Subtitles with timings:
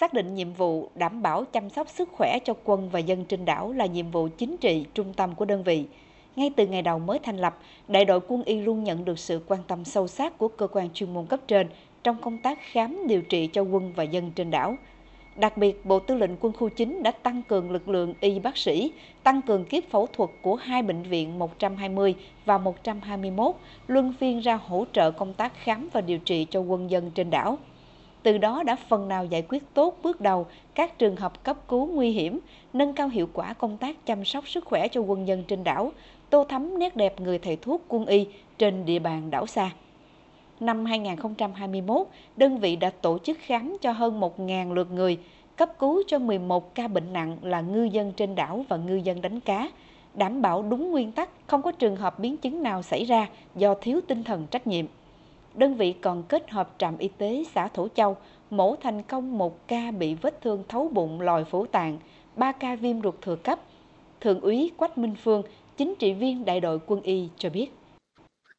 [0.00, 3.44] xác định nhiệm vụ đảm bảo chăm sóc sức khỏe cho quân và dân trên
[3.44, 5.84] đảo là nhiệm vụ chính trị trung tâm của đơn vị.
[6.36, 9.40] Ngay từ ngày đầu mới thành lập, đại đội quân y luôn nhận được sự
[9.46, 11.68] quan tâm sâu sát của cơ quan chuyên môn cấp trên
[12.02, 14.76] trong công tác khám điều trị cho quân và dân trên đảo.
[15.36, 18.56] Đặc biệt, Bộ Tư lệnh Quân khu 9 đã tăng cường lực lượng y bác
[18.56, 18.92] sĩ,
[19.22, 23.54] tăng cường kiếp phẫu thuật của hai bệnh viện 120 và 121,
[23.86, 27.30] luân phiên ra hỗ trợ công tác khám và điều trị cho quân dân trên
[27.30, 27.58] đảo.
[28.22, 31.86] Từ đó đã phần nào giải quyết tốt bước đầu các trường hợp cấp cứu
[31.86, 32.40] nguy hiểm,
[32.72, 35.92] nâng cao hiệu quả công tác chăm sóc sức khỏe cho quân dân trên đảo,
[36.30, 38.26] tô thắm nét đẹp người thầy thuốc quân y
[38.58, 39.70] trên địa bàn đảo xa.
[40.60, 45.18] Năm 2021, đơn vị đã tổ chức khám cho hơn 1.000 lượt người,
[45.56, 49.22] cấp cứu cho 11 ca bệnh nặng là ngư dân trên đảo và ngư dân
[49.22, 49.68] đánh cá,
[50.14, 53.74] đảm bảo đúng nguyên tắc không có trường hợp biến chứng nào xảy ra do
[53.74, 54.86] thiếu tinh thần trách nhiệm.
[55.54, 58.16] Đơn vị còn kết hợp trạm y tế xã Thổ Châu,
[58.50, 61.98] mổ thành công một ca bị vết thương thấu bụng lòi phủ tạng,
[62.36, 63.58] ba ca viêm ruột thừa cấp.
[64.20, 65.42] Thượng úy Quách Minh Phương,
[65.76, 67.68] chính trị viên đại đội quân y cho biết.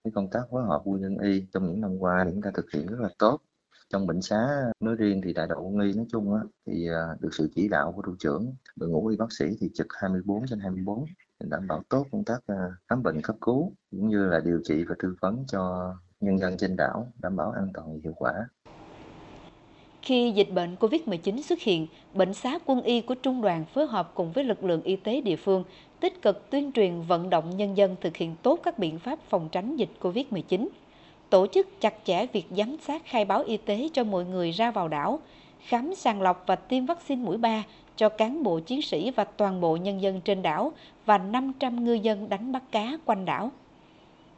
[0.03, 2.65] Cái công tác phối hợp quân nhân y trong những năm qua chúng ta thực
[2.73, 3.41] hiện rất là tốt.
[3.89, 4.47] Trong bệnh xá
[4.79, 7.67] nói riêng thì đại đội quân y nói chung á, thì à, được sự chỉ
[7.67, 11.05] đạo của thủ trưởng, đội ngũ y bác sĩ thì trực 24 trên 24
[11.39, 12.55] đảm bảo tốt công tác à,
[12.89, 16.57] khám bệnh cấp cứu cũng như là điều trị và tư vấn cho nhân dân
[16.57, 18.33] trên đảo đảm bảo an toàn và hiệu quả.
[20.01, 24.11] Khi dịch bệnh COVID-19 xuất hiện, bệnh xá quân y của trung đoàn phối hợp
[24.13, 25.63] cùng với lực lượng y tế địa phương
[25.99, 29.49] tích cực tuyên truyền vận động nhân dân thực hiện tốt các biện pháp phòng
[29.51, 30.67] tránh dịch COVID-19,
[31.29, 34.71] tổ chức chặt chẽ việc giám sát khai báo y tế cho mọi người ra
[34.71, 35.19] vào đảo,
[35.59, 37.63] khám sàng lọc và tiêm vaccine mũi 3
[37.95, 40.71] cho cán bộ chiến sĩ và toàn bộ nhân dân trên đảo
[41.05, 43.51] và 500 ngư dân đánh bắt cá quanh đảo.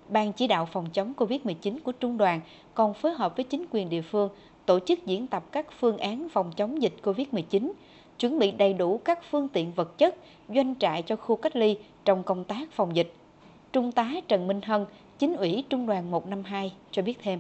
[0.10, 2.42] Ban chỉ đạo phòng chống COVID-19 của trung đoàn
[2.74, 4.30] còn phối hợp với chính quyền địa phương
[4.66, 7.72] tổ chức diễn tập các phương án phòng chống dịch COVID-19,
[8.20, 10.16] chuẩn bị đầy đủ các phương tiện vật chất,
[10.50, 13.14] doanh trại cho khu cách ly trong công tác phòng dịch.
[13.74, 14.86] Trung tá Trần Minh Hân,
[15.20, 17.40] chính ủy Trung đoàn 152 cho biết thêm.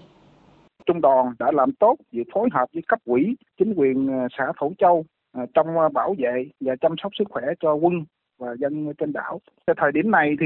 [0.91, 4.51] Trung đoàn đã làm tốt việc phối hợp với cấp quỹ, chính quyền ờ, xã
[4.57, 7.93] Thổ Châu ờ, trong ờ, bảo vệ và chăm sóc sức khỏe cho quân
[8.39, 9.41] và dân trên đảo.
[9.65, 10.45] Tại thời điểm này thì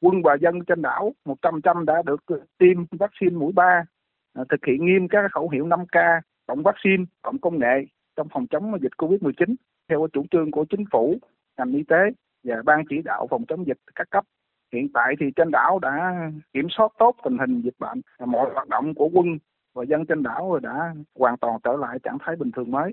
[0.00, 2.20] quân và dân trên đảo 100% đã được
[2.58, 3.84] tiêm vaccine mũi 3,
[4.34, 7.86] thực hiện nghiêm các khẩu hiệu 5K, cộng vaccine, cộng công nghệ
[8.16, 9.54] trong phòng chống dịch Covid-19
[9.88, 11.18] theo chủ trương của chính phủ,
[11.58, 12.10] ngành y tế
[12.44, 14.24] và ban chỉ đạo phòng chống dịch các cấp.
[14.72, 16.14] Hiện tại thì trên đảo đã
[16.52, 19.38] kiểm soát tốt tình hình dịch bệnh, mọi hoạt động của quân
[19.76, 22.92] và dân trên đảo đã hoàn toàn trở lại trạng thái bình thường mới.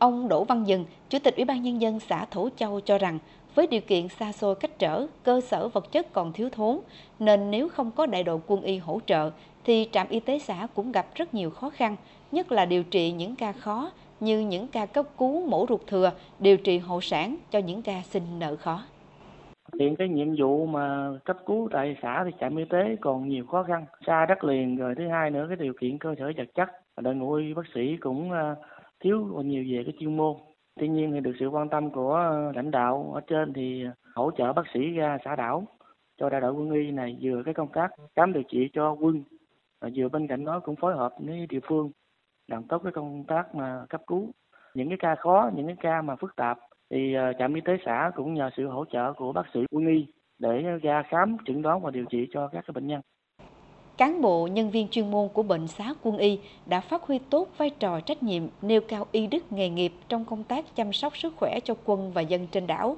[0.00, 3.18] Ông Đỗ Văn Dừng, Chủ tịch Ủy ban Nhân dân xã Thổ Châu cho rằng,
[3.54, 6.80] với điều kiện xa xôi cách trở, cơ sở vật chất còn thiếu thốn,
[7.18, 9.30] nên nếu không có đại đội quân y hỗ trợ,
[9.64, 11.96] thì trạm y tế xã cũng gặp rất nhiều khó khăn,
[12.32, 16.12] nhất là điều trị những ca khó như những ca cấp cứu mổ ruột thừa,
[16.38, 18.82] điều trị hộ sản cho những ca sinh nợ khó.
[19.80, 23.46] Hiện cái nhiệm vụ mà cấp cứu tại xã thì trạm y tế còn nhiều
[23.46, 24.76] khó khăn, xa đất liền.
[24.76, 26.68] Rồi thứ hai nữa cái điều kiện cơ sở vật chất,
[27.00, 28.54] đội ngũ y bác sĩ cũng ờ,
[29.00, 30.36] thiếu nhiều về cái chuyên môn.
[30.80, 34.30] Tuy nhiên thì được sự quan tâm của ờ, lãnh đạo ở trên thì hỗ
[34.38, 35.66] trợ bác sĩ ra xã đảo
[36.18, 39.22] cho đại đội quân y này vừa cái công tác khám điều trị cho quân
[39.80, 41.90] và vừa bên cạnh đó cũng phối hợp với địa phương
[42.48, 44.30] làm tốt cái công tác mà cấp cứu.
[44.74, 46.58] Những cái ca khó những cái ca mà phức tạp
[46.90, 49.86] thì ờ, trạm y tế xã cũng nhờ sự hỗ trợ của bác sĩ quân
[49.86, 50.06] y
[50.38, 53.00] để ra khám chẩn đoán và điều trị cho các cái bệnh nhân.
[53.96, 57.48] Cán bộ nhân viên chuyên môn của bệnh xá quân y đã phát huy tốt
[57.58, 61.16] vai trò trách nhiệm nêu cao y đức nghề nghiệp trong công tác chăm sóc
[61.16, 62.96] sức khỏe cho quân và dân trên đảo.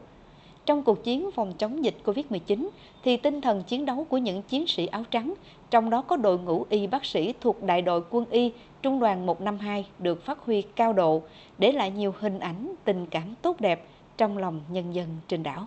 [0.67, 2.69] Trong cuộc chiến phòng chống dịch Covid-19
[3.03, 5.35] thì tinh thần chiến đấu của những chiến sĩ áo trắng,
[5.71, 8.53] trong đó có đội ngũ y bác sĩ thuộc đại đội quân y
[8.87, 11.23] Trung đoàn 152 được phát huy cao độ,
[11.59, 13.87] để lại nhiều hình ảnh tình cảm tốt đẹp
[14.17, 15.67] trong lòng nhân dân trên đảo.